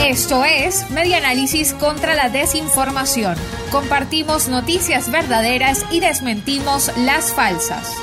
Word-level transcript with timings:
Esto 0.00 0.44
es 0.44 0.90
Media 0.90 1.18
Análisis 1.18 1.74
contra 1.74 2.14
la 2.14 2.30
Desinformación. 2.30 3.36
Compartimos 3.70 4.48
noticias 4.48 5.10
verdaderas 5.10 5.84
y 5.90 6.00
desmentimos 6.00 6.90
las 6.98 7.34
falsas. 7.34 7.94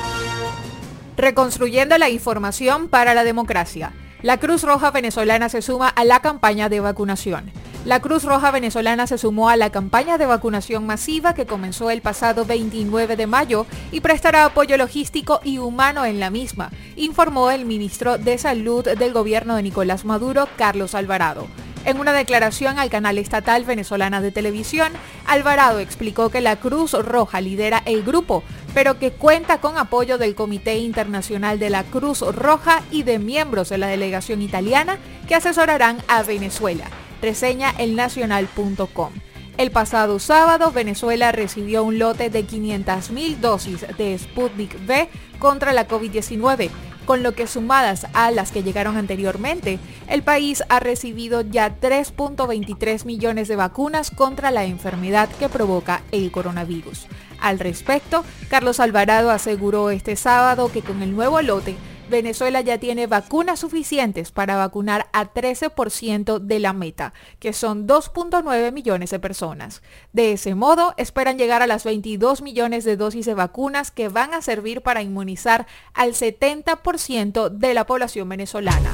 Reconstruyendo 1.17 1.97
la 1.97 2.09
información 2.09 2.87
para 2.87 3.13
la 3.13 3.23
democracia. 3.23 3.93
La 4.21 4.37
Cruz 4.37 4.63
Roja 4.63 4.91
venezolana 4.91 5.49
se 5.49 5.63
suma 5.63 5.89
a 5.89 6.05
la 6.05 6.19
campaña 6.19 6.69
de 6.69 6.79
vacunación. 6.79 7.51
La 7.83 7.99
Cruz 7.99 8.25
Roja 8.25 8.51
venezolana 8.51 9.07
se 9.07 9.17
sumó 9.17 9.49
a 9.49 9.55
la 9.57 9.71
campaña 9.71 10.19
de 10.19 10.27
vacunación 10.27 10.85
masiva 10.85 11.33
que 11.33 11.47
comenzó 11.47 11.89
el 11.89 12.03
pasado 12.03 12.45
29 12.45 13.15
de 13.15 13.25
mayo 13.25 13.65
y 13.91 14.01
prestará 14.01 14.45
apoyo 14.45 14.77
logístico 14.77 15.41
y 15.43 15.57
humano 15.57 16.05
en 16.05 16.19
la 16.19 16.29
misma, 16.29 16.69
informó 16.95 17.49
el 17.49 17.65
ministro 17.65 18.19
de 18.19 18.37
Salud 18.37 18.85
del 18.85 19.13
gobierno 19.13 19.55
de 19.55 19.63
Nicolás 19.63 20.05
Maduro, 20.05 20.47
Carlos 20.57 20.93
Alvarado. 20.93 21.47
En 21.85 21.99
una 21.99 22.13
declaración 22.13 22.79
al 22.79 22.89
canal 22.89 23.17
estatal 23.17 23.65
venezolana 23.65 24.21
de 24.21 24.31
televisión, 24.31 24.91
Alvarado 25.25 25.79
explicó 25.79 26.29
que 26.29 26.41
la 26.41 26.57
Cruz 26.57 26.93
Roja 26.93 27.41
lidera 27.41 27.81
el 27.85 28.03
grupo, 28.03 28.43
pero 28.73 28.99
que 28.99 29.11
cuenta 29.11 29.59
con 29.59 29.77
apoyo 29.77 30.17
del 30.17 30.35
Comité 30.35 30.77
Internacional 30.77 31.59
de 31.59 31.69
la 31.69 31.83
Cruz 31.83 32.21
Roja 32.21 32.83
y 32.91 33.03
de 33.03 33.19
miembros 33.19 33.69
de 33.69 33.77
la 33.77 33.87
delegación 33.87 34.41
italiana 34.41 34.97
que 35.27 35.35
asesorarán 35.35 35.97
a 36.07 36.23
Venezuela 36.23 36.85
reseña 37.21 37.71
elnacional.com. 37.77 39.13
El 39.57 39.71
pasado 39.71 40.17
sábado, 40.19 40.71
Venezuela 40.71 41.31
recibió 41.31 41.83
un 41.83 41.99
lote 41.99 42.29
de 42.29 42.45
500.000 42.47 43.37
dosis 43.37 43.85
de 43.97 44.17
Sputnik 44.17 44.75
V 44.87 45.09
contra 45.37 45.73
la 45.73 45.87
COVID-19, 45.87 46.69
con 47.05 47.23
lo 47.23 47.33
que 47.33 47.47
sumadas 47.47 48.07
a 48.13 48.31
las 48.31 48.51
que 48.51 48.63
llegaron 48.63 48.97
anteriormente, 48.97 49.79
el 50.07 50.23
país 50.23 50.63
ha 50.69 50.79
recibido 50.79 51.41
ya 51.41 51.79
3.23 51.79 53.05
millones 53.05 53.47
de 53.47 53.55
vacunas 53.55 54.11
contra 54.11 54.51
la 54.51 54.65
enfermedad 54.65 55.29
que 55.39 55.49
provoca 55.49 56.01
el 56.11 56.31
coronavirus. 56.31 57.07
Al 57.39 57.59
respecto, 57.59 58.23
Carlos 58.49 58.79
Alvarado 58.79 59.31
aseguró 59.31 59.89
este 59.89 60.15
sábado 60.15 60.71
que 60.71 60.81
con 60.81 61.01
el 61.01 61.15
nuevo 61.15 61.41
lote 61.41 61.75
Venezuela 62.11 62.61
ya 62.61 62.77
tiene 62.77 63.07
vacunas 63.07 63.59
suficientes 63.59 64.31
para 64.31 64.55
vacunar 64.55 65.07
a 65.13 65.33
13% 65.33 66.37
de 66.37 66.59
la 66.59 66.73
meta, 66.73 67.13
que 67.39 67.53
son 67.53 67.87
2.9 67.87 68.71
millones 68.71 69.09
de 69.09 69.19
personas. 69.19 69.81
De 70.13 70.33
ese 70.33 70.53
modo, 70.53 70.93
esperan 70.97 71.39
llegar 71.39 71.63
a 71.63 71.67
las 71.67 71.83
22 71.83 72.43
millones 72.43 72.83
de 72.83 72.97
dosis 72.97 73.25
de 73.25 73.33
vacunas 73.33 73.89
que 73.89 74.09
van 74.09 74.35
a 74.35 74.43
servir 74.43 74.81
para 74.81 75.01
inmunizar 75.01 75.65
al 75.95 76.13
70% 76.13 77.49
de 77.49 77.73
la 77.73 77.87
población 77.87 78.29
venezolana. 78.29 78.93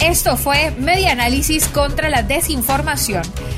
Esto 0.00 0.36
fue 0.36 0.70
Media 0.78 1.12
Análisis 1.12 1.68
contra 1.68 2.08
la 2.08 2.22
Desinformación. 2.22 3.22